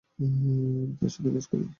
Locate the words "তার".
0.99-1.09